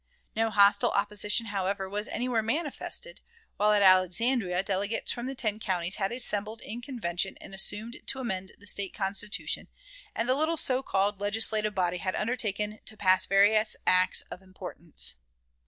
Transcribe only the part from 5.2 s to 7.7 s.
the ten counties had assembled in convention and